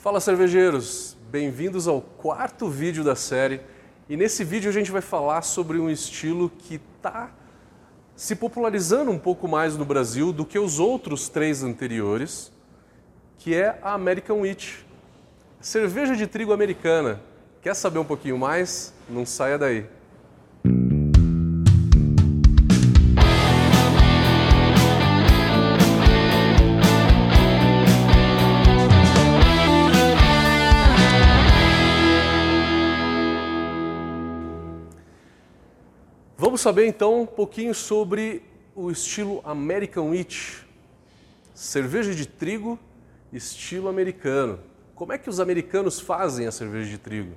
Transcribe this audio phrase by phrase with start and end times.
[0.00, 3.60] Fala cervejeiros, bem-vindos ao quarto vídeo da série.
[4.08, 7.30] E nesse vídeo a gente vai falar sobre um estilo que está
[8.16, 12.50] se popularizando um pouco mais no Brasil do que os outros três anteriores,
[13.36, 14.86] que é a American Wheat.
[15.60, 17.20] Cerveja de trigo americana.
[17.60, 18.94] Quer saber um pouquinho mais?
[19.06, 19.86] Não saia daí.
[36.60, 38.42] Vamos saber então um pouquinho sobre
[38.76, 40.62] o estilo American Wheat,
[41.54, 42.78] cerveja de trigo
[43.32, 44.60] estilo americano.
[44.94, 47.32] Como é que os americanos fazem a cerveja de trigo?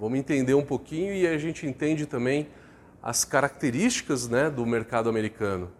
[0.00, 2.48] Vamos entender um pouquinho e a gente entende também
[3.02, 5.70] as características né, do mercado americano.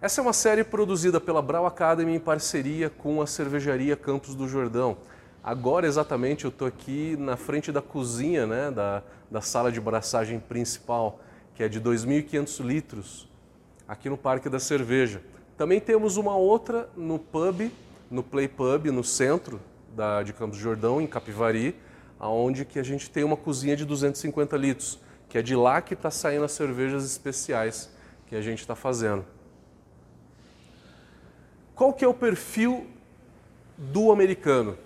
[0.00, 4.48] Essa é uma série produzida pela Brau Academy em parceria com a cervejaria Campos do
[4.48, 4.96] Jordão.
[5.44, 10.40] Agora, exatamente, eu estou aqui na frente da cozinha né, da, da sala de braçagem
[10.40, 11.20] principal
[11.54, 13.28] que é de 2.500 litros,
[13.86, 15.22] aqui no Parque da Cerveja.
[15.56, 17.70] Também temos uma outra no pub,
[18.10, 19.60] no Play Pub, no centro
[19.94, 21.74] da, de Campos do Jordão, em Capivari,
[22.18, 25.94] aonde que a gente tem uma cozinha de 250 litros, que é de lá que
[25.94, 27.90] está saindo as cervejas especiais
[28.26, 29.24] que a gente está fazendo.
[31.74, 32.86] Qual que é o perfil
[33.76, 34.78] do americano?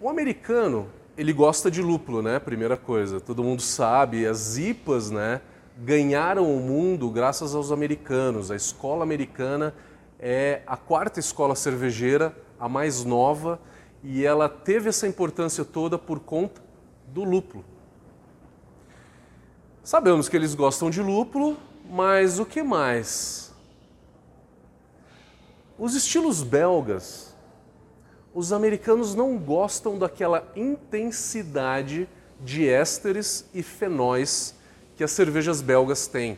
[0.00, 2.38] O americano ele gosta de lúpulo, né?
[2.38, 5.40] Primeira coisa, todo mundo sabe, as IPAs, né?
[5.78, 8.50] Ganharam o mundo graças aos americanos.
[8.50, 9.74] A escola americana
[10.18, 13.60] é a quarta escola cervejeira, a mais nova,
[14.02, 16.60] e ela teve essa importância toda por conta
[17.08, 17.64] do lúpulo.
[19.82, 21.56] Sabemos que eles gostam de lúpulo,
[21.90, 23.52] mas o que mais?
[25.78, 27.33] Os estilos belgas
[28.34, 32.08] os americanos não gostam daquela intensidade
[32.40, 34.56] de ésteres e fenóis
[34.96, 36.36] que as cervejas belgas têm.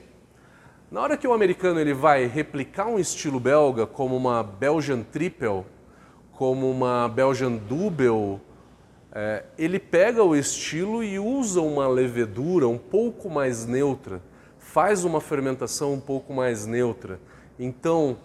[0.90, 5.64] Na hora que o americano ele vai replicar um estilo belga, como uma Belgian Triple,
[6.32, 8.40] como uma Belgian Double,
[9.10, 14.20] é, ele pega o estilo e usa uma levedura um pouco mais neutra,
[14.58, 17.18] faz uma fermentação um pouco mais neutra.
[17.58, 18.18] Então,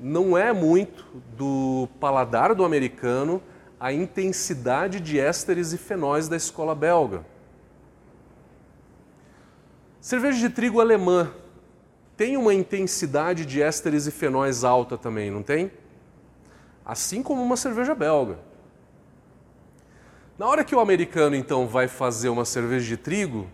[0.00, 1.04] não é muito
[1.36, 3.42] do paladar do americano
[3.80, 7.24] a intensidade de ésteres e fenóis da escola belga.
[10.00, 11.32] Cerveja de trigo alemã
[12.16, 15.70] tem uma intensidade de ésteres e fenóis alta também, não tem?
[16.84, 18.38] Assim como uma cerveja belga.
[20.38, 23.48] Na hora que o americano então vai fazer uma cerveja de trigo,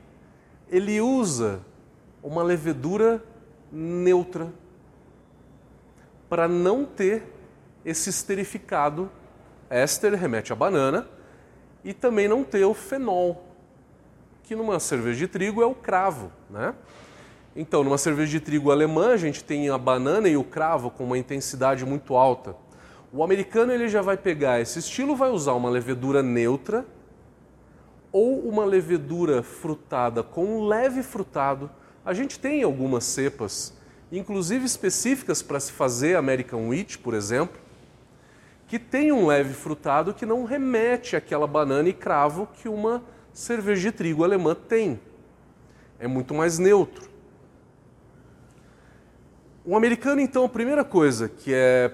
[0.69, 1.61] ele usa
[2.23, 3.23] uma levedura
[3.73, 4.53] neutra
[6.35, 7.23] para não ter
[7.85, 9.09] esse esterificado.
[9.71, 11.07] Éster remete à banana
[11.85, 13.45] e também não ter o fenol,
[14.43, 16.75] que numa cerveja de trigo é o cravo, né?
[17.55, 21.05] Então, numa cerveja de trigo alemã, a gente tem a banana e o cravo com
[21.05, 22.57] uma intensidade muito alta.
[23.13, 26.85] O americano ele já vai pegar esse estilo, vai usar uma levedura neutra
[28.11, 31.71] ou uma levedura frutada com um leve frutado.
[32.05, 33.73] A gente tem algumas cepas
[34.11, 37.61] inclusive específicas para se fazer American Wheat, por exemplo,
[38.67, 43.91] que tem um leve frutado que não remete àquela banana e cravo que uma cerveja
[43.91, 45.01] de trigo alemã tem.
[45.99, 47.09] É muito mais neutro.
[49.67, 51.91] Um americano, então, a primeira coisa que é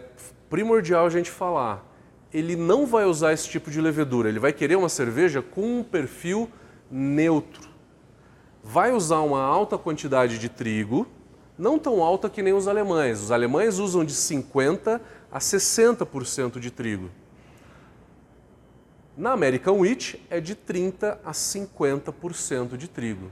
[0.49, 1.87] primordial a gente falar,
[2.33, 5.83] ele não vai usar esse tipo de levedura, ele vai querer uma cerveja com um
[5.83, 6.51] perfil
[6.91, 7.69] neutro.
[8.63, 11.07] Vai usar uma alta quantidade de trigo,
[11.61, 13.21] não tão alta que nem os alemães.
[13.21, 14.99] Os alemães usam de 50%
[15.31, 17.11] a 60% de trigo.
[19.15, 23.31] Na American Wheat é de 30% a 50% de trigo.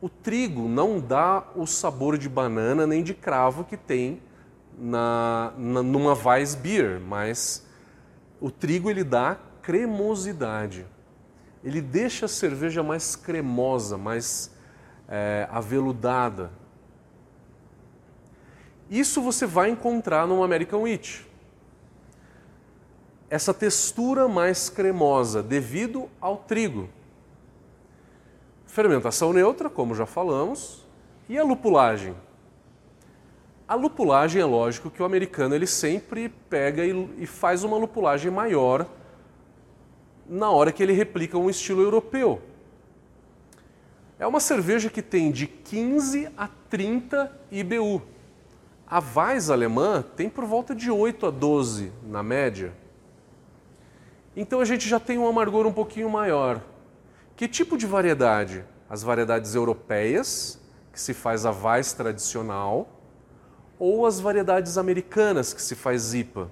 [0.00, 4.22] O trigo não dá o sabor de banana nem de cravo que tem
[4.78, 7.66] na, na, numa Weissbier, mas
[8.40, 10.86] o trigo ele dá cremosidade.
[11.62, 14.50] Ele deixa a cerveja mais cremosa, mais
[15.06, 16.58] é, aveludada.
[18.90, 21.24] Isso você vai encontrar no American Wheat.
[23.30, 26.88] Essa textura mais cremosa devido ao trigo.
[28.66, 30.84] Fermentação neutra, como já falamos,
[31.28, 32.16] e a lupulagem.
[33.68, 38.84] A lupulagem é lógico que o americano ele sempre pega e, faz uma lupulagem maior
[40.28, 42.42] na hora que ele replica um estilo europeu.
[44.18, 48.02] É uma cerveja que tem de 15 a 30 IBU.
[48.90, 52.72] A Weiss alemã tem por volta de 8 a 12 na média.
[54.34, 56.60] Então a gente já tem um amargor um pouquinho maior.
[57.36, 58.64] Que tipo de variedade?
[58.88, 60.60] As variedades europeias,
[60.92, 62.88] que se faz a Weiss tradicional,
[63.78, 66.50] ou as variedades americanas, que se faz IPA.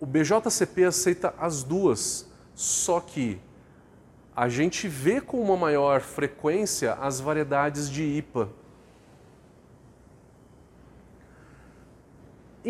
[0.00, 3.40] O BJCP aceita as duas, só que
[4.34, 8.48] a gente vê com uma maior frequência as variedades de IPA.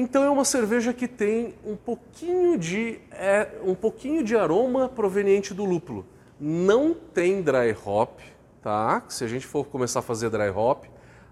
[0.01, 5.53] Então é uma cerveja que tem um pouquinho de, é, um pouquinho de aroma proveniente
[5.53, 6.07] do lúpulo.
[6.39, 8.21] Não tem dry hop,
[8.63, 9.03] tá?
[9.09, 10.85] Se a gente for começar a fazer dry hop,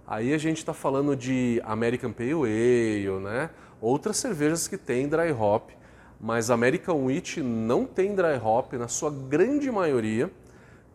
[0.04, 3.50] aí a gente está falando de American Pale Ale, né?
[3.80, 5.70] Outras cervejas que tem dry hop,
[6.20, 10.28] mas American Wheat não tem dry hop na sua grande maioria.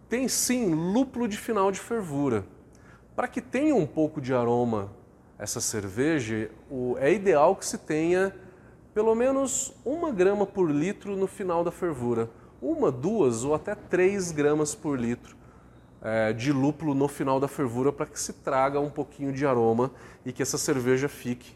[0.09, 2.44] Tem sim lúpulo de final de fervura.
[3.15, 4.91] Para que tenha um pouco de aroma
[5.41, 8.31] essa cerveja, o, é ideal que se tenha
[8.93, 12.29] pelo menos uma grama por litro no final da fervura.
[12.61, 15.35] Uma, duas ou até três gramas por litro
[15.99, 19.89] é, de lúpulo no final da fervura para que se traga um pouquinho de aroma
[20.23, 21.55] e que essa cerveja fique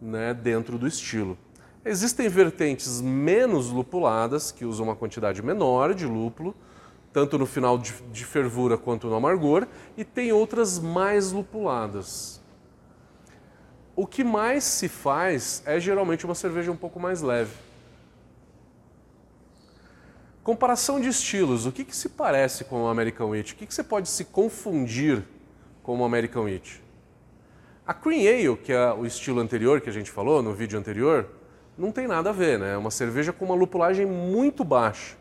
[0.00, 1.36] né, dentro do estilo.
[1.84, 6.54] Existem vertentes menos lupuladas, que usam uma quantidade menor de lúpulo,
[7.12, 12.40] tanto no final de, de fervura quanto no amargor, e tem outras mais lupuladas.
[13.96, 17.54] O que mais se faz é geralmente uma cerveja um pouco mais leve.
[20.44, 23.54] Comparação de estilos, o que, que se parece com o American Wheat?
[23.54, 25.24] O que, que você pode se confundir
[25.82, 26.82] com o American Wheat?
[27.86, 31.26] A Cream Ale, que é o estilo anterior que a gente falou no vídeo anterior,
[31.78, 32.74] não tem nada a ver, né?
[32.74, 35.16] É uma cerveja com uma lupulagem muito baixa.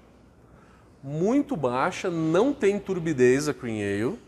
[1.01, 4.19] Muito baixa, não tem turbidez a Cream Ale.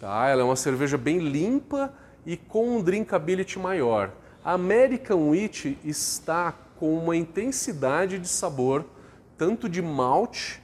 [0.00, 0.26] Tá?
[0.28, 1.92] Ela é uma cerveja bem limpa
[2.28, 4.12] e com um drinkability maior.
[4.44, 8.84] A American Wheat está com uma intensidade de sabor
[9.38, 10.60] tanto de malte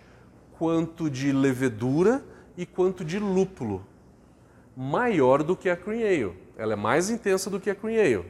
[0.59, 2.23] quanto de levedura
[2.55, 3.83] e quanto de lúpulo
[4.77, 6.37] maior do que a Cream Ale.
[6.59, 8.27] Ela é mais intensa do que a Cream Ale.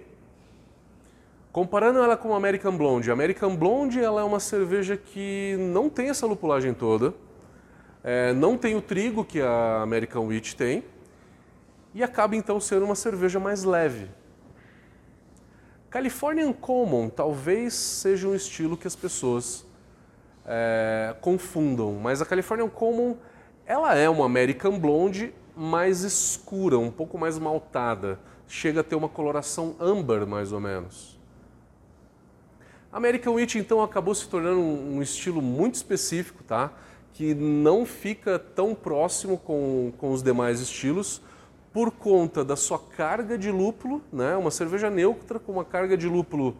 [1.50, 5.90] Comparando ela com a American Blonde, a American Blonde ela é uma cerveja que não
[5.90, 7.12] tem essa lupulagem toda,
[8.04, 10.84] é, não tem o trigo que a American Wheat tem,
[11.94, 14.08] e acaba então sendo uma cerveja mais leve.
[15.88, 19.64] Californian Common talvez seja um estilo que as pessoas
[20.44, 23.17] é, confundam, mas a Californian Common
[23.64, 28.19] ela é uma American Blonde mais escura, um pouco mais maltada,
[28.49, 31.19] chega a ter uma coloração âmbar mais ou menos.
[32.93, 36.73] American Wheat então acabou se tornando um estilo muito específico, tá?
[37.12, 41.23] Que não fica tão próximo com, com os demais estilos,
[41.75, 44.37] por conta da sua carga de lúpulo, né?
[44.37, 46.56] uma cerveja neutra com uma carga de lúpulo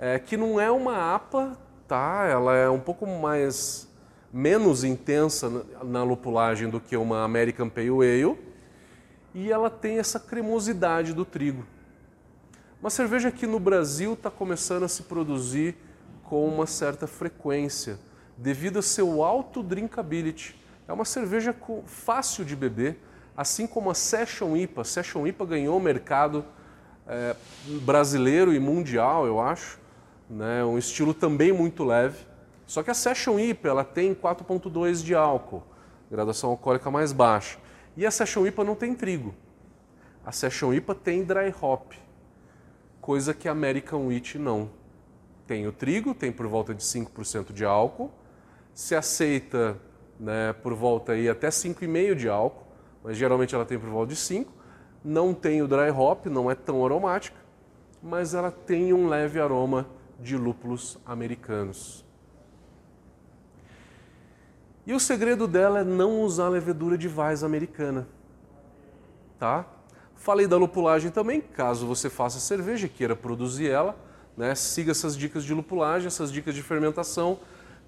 [0.00, 1.56] é, que não é uma APA,
[1.86, 2.26] tá?
[2.28, 3.88] ela é um pouco mais
[4.32, 8.36] menos intensa na lupulagem do que uma American Pale Ale
[9.32, 11.64] e ela tem essa cremosidade do trigo.
[12.80, 15.76] Uma cerveja que no Brasil está começando a se produzir
[16.24, 17.96] com uma certa frequência,
[18.36, 20.58] devido ao seu alto drinkability.
[20.88, 21.54] É uma cerveja
[21.86, 22.98] fácil de beber,
[23.38, 24.82] assim como a Session IPA.
[24.82, 26.44] Session IPA ganhou o mercado
[27.06, 27.36] é,
[27.82, 29.78] brasileiro e mundial, eu acho.
[30.28, 30.64] Né?
[30.64, 32.26] Um estilo também muito leve.
[32.66, 35.62] Só que a Session IPA ela tem 4,2 de álcool,
[36.10, 37.58] graduação alcoólica mais baixa.
[37.96, 39.32] E a Session IPA não tem trigo.
[40.26, 41.92] A Session IPA tem dry hop,
[43.00, 44.68] coisa que a American Wheat não.
[45.46, 48.10] Tem o trigo, tem por volta de 5% de álcool,
[48.74, 49.80] se aceita
[50.18, 52.67] né, por volta aí até 5,5% de álcool
[53.02, 54.52] mas geralmente ela tem por volta de 5.
[55.04, 57.36] Não tem o dry hop, não é tão aromática,
[58.02, 59.86] mas ela tem um leve aroma
[60.18, 62.04] de lúpulos americanos.
[64.86, 68.08] E o segredo dela é não usar levedura de vais americana.
[69.38, 69.66] Tá?
[70.16, 73.94] Falei da lupulagem também, caso você faça cerveja e queira produzir ela,
[74.36, 74.54] né?
[74.54, 77.38] siga essas dicas de lupulagem, essas dicas de fermentação.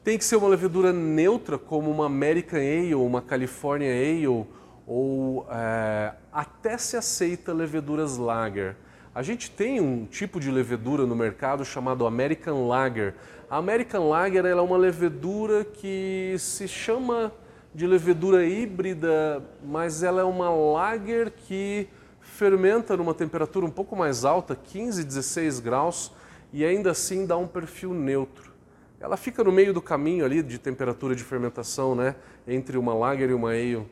[0.05, 4.47] Tem que ser uma levedura neutra, como uma American Ale, uma California Ale,
[4.93, 8.75] ou é, até se aceita leveduras lager.
[9.15, 13.15] A gente tem um tipo de levedura no mercado chamado American Lager.
[13.49, 17.33] A American Lager é uma levedura que se chama
[17.73, 21.87] de levedura híbrida, mas ela é uma lager que
[22.21, 26.11] fermenta numa temperatura um pouco mais alta, 15, 16 graus,
[26.53, 28.51] e ainda assim dá um perfil neutro.
[28.99, 33.31] Ela fica no meio do caminho ali de temperatura de fermentação, né, entre uma lager
[33.31, 33.87] e uma ale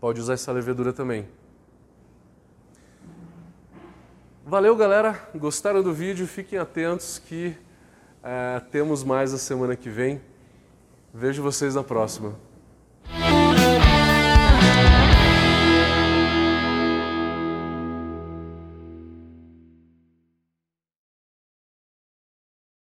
[0.00, 1.26] pode usar essa levedura também.
[4.44, 5.28] Valeu, galera.
[5.34, 6.26] Gostaram do vídeo?
[6.26, 7.56] Fiquem atentos que
[8.20, 10.20] É, temos mais a semana que vem.
[11.14, 12.34] Vejo vocês na próxima.